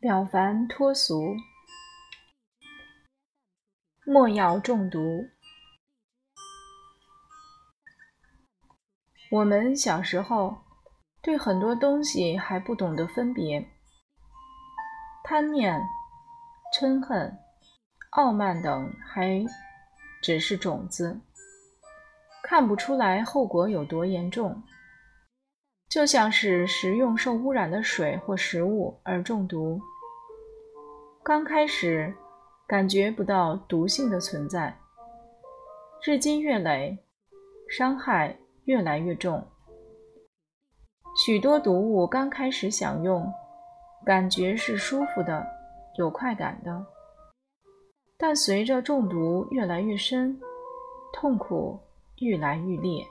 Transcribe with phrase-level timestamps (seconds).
[0.00, 1.36] 了凡脱俗，
[4.06, 5.28] 莫要中毒。
[9.30, 10.56] 我们小时候
[11.20, 13.62] 对很多东西还不懂得分别，
[15.22, 15.78] 贪念、
[16.74, 17.38] 嗔恨、
[18.12, 19.44] 傲慢等还
[20.22, 21.20] 只是种子，
[22.42, 24.62] 看不出来后果有多严重。
[25.90, 29.80] 就像是食用受污染的水或食物而中毒，
[31.24, 32.14] 刚开始
[32.68, 34.78] 感觉不到毒性的存在，
[36.04, 36.96] 日积月累，
[37.68, 39.44] 伤害越来越重。
[41.26, 43.28] 许多毒物刚开始享用，
[44.06, 45.44] 感觉是舒服的、
[45.98, 46.86] 有快感的，
[48.16, 50.40] 但随着中毒越来越深，
[51.12, 51.80] 痛苦
[52.20, 53.04] 愈来愈烈。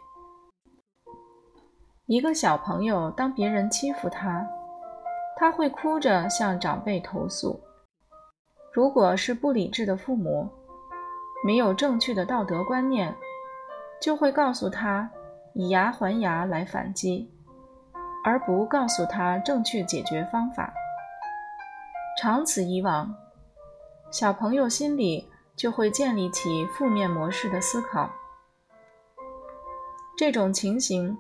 [2.09, 4.43] 一个小朋友，当别人欺负他，
[5.37, 7.61] 他会哭着向长辈投诉。
[8.73, 10.49] 如果是不理智的父母，
[11.45, 13.15] 没有正确的道德观念，
[14.01, 15.07] 就会告诉他
[15.53, 17.31] 以牙还牙来反击，
[18.25, 20.73] 而不告诉他正确解决方法。
[22.19, 23.13] 长此以往，
[24.09, 28.09] 小朋友心里就会建立起负面模式的思考。
[30.17, 31.15] 这种情形。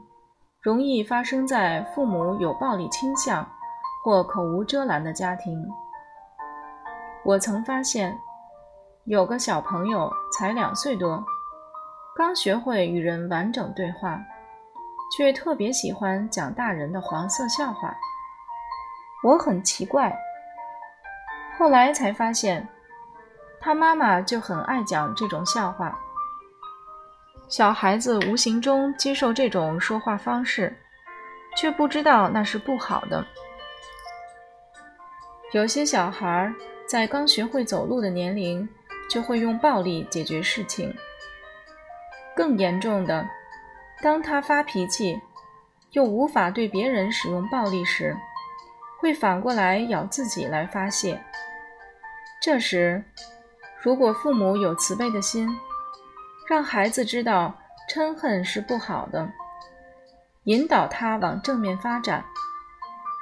[0.61, 3.49] 容易发生在父母有暴力倾向
[4.03, 5.65] 或口无遮拦的家庭。
[7.23, 8.19] 我曾发现，
[9.05, 11.23] 有个小朋友才两岁多，
[12.13, 14.19] 刚学会与人完整对话，
[15.15, 17.95] 却特别喜欢讲大人的黄色笑话。
[19.23, 20.13] 我很奇怪，
[21.57, 22.67] 后来才发现，
[23.61, 25.97] 他妈妈就很爱讲这种笑话。
[27.49, 30.71] 小孩子无形中接受这种说话方式，
[31.57, 33.25] 却不知道那是不好的。
[35.51, 36.53] 有些小孩
[36.87, 38.69] 在刚学会走路的年龄，
[39.09, 40.95] 就会用暴力解决事情。
[42.35, 43.27] 更严重的，
[43.99, 45.19] 当他发脾气，
[45.93, 48.15] 又无法对别人使用暴力时，
[48.99, 51.19] 会反过来咬自己来发泄。
[52.39, 53.03] 这时，
[53.81, 55.49] 如果父母有慈悲的心，
[56.49, 57.55] 让孩子知道
[57.87, 59.31] 嗔恨是不好的，
[60.45, 62.25] 引导他往正面发展。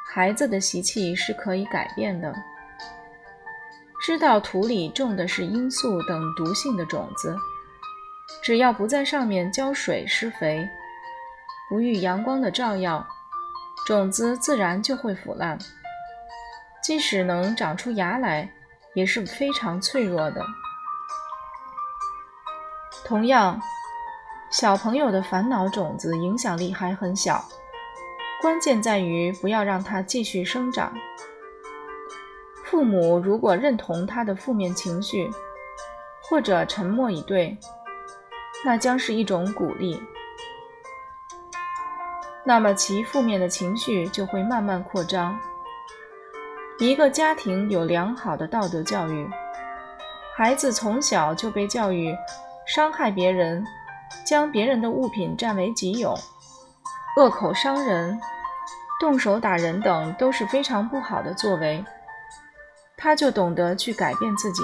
[0.10, 2.34] 孩子的习气是可以改变的。
[4.00, 7.36] 知道土里种的是罂粟等毒性的种子，
[8.42, 10.66] 只要不在上面浇水施肥，
[11.70, 13.06] 不遇阳光的照耀，
[13.86, 15.60] 种子自然就会腐烂。
[16.82, 18.50] 即使能长出芽来，
[18.94, 20.42] 也是非常脆弱的。
[23.08, 23.58] 同样，
[24.50, 27.42] 小朋友的烦恼种子影响力还很小，
[28.42, 30.94] 关键在于不要让它继续生长。
[32.66, 35.32] 父母如果认同他的负面情绪，
[36.22, 37.58] 或者沉默以对，
[38.66, 40.04] 那将是一种鼓励。
[42.44, 45.40] 那么其负面的情绪就会慢慢扩张。
[46.78, 49.30] 一个家庭有良好的道德教育，
[50.36, 52.14] 孩子从小就被教育。
[52.68, 53.66] 伤害别人，
[54.26, 56.14] 将别人的物品占为己有，
[57.16, 58.20] 恶口伤人，
[59.00, 61.84] 动手打人等都是非常不好的作为。
[62.98, 64.64] 他就懂得去改变自己，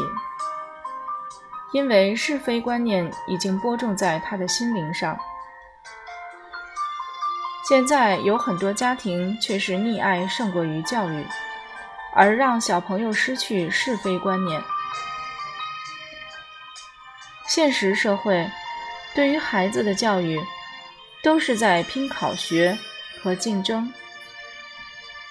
[1.71, 5.17] 因为是非观念已经播种在他的心灵上。
[7.69, 11.25] 现在有很多家庭却是溺爱胜过于教育，
[12.13, 14.61] 而让小朋友失去是非观念。
[17.53, 18.49] 现实社会
[19.13, 20.41] 对于孩子的教育，
[21.21, 22.75] 都是在拼考学
[23.21, 23.93] 和竞争。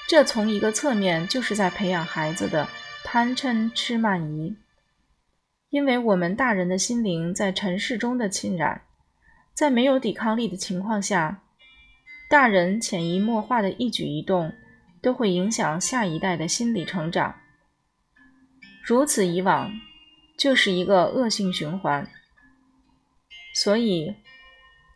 [0.06, 2.68] 这从一个侧面就是在培养孩子的
[3.02, 4.56] 贪嗔痴慢疑。
[5.70, 8.82] 因为我们大人的心灵在尘世中的侵染，
[9.52, 11.42] 在没有抵抗力的情况下，
[12.30, 14.52] 大人潜移默化的一举一动，
[15.02, 17.34] 都会影响下一代的心理成长。
[18.84, 19.72] 如此以往。
[20.42, 22.04] 就是一个恶性循环。
[23.54, 24.12] 所以，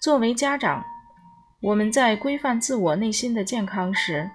[0.02, 0.84] 作为家长，
[1.60, 4.28] 我们在规范自我内心的健康时，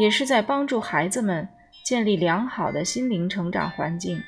[0.00, 1.46] 也是在帮助孩子们
[1.84, 4.22] 建立良好的心灵成长环境。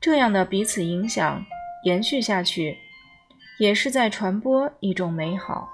[0.00, 1.44] 这样的彼此影响
[1.84, 2.78] 延续下去，
[3.58, 5.68] 也是在传播一种美好。